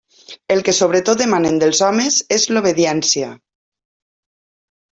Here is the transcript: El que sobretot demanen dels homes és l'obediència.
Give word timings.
El 0.53 0.61
que 0.69 0.73
sobretot 0.77 1.19
demanen 1.23 1.59
dels 1.63 1.81
homes 1.89 2.17
és 2.37 2.49
l'obediència. 2.55 3.29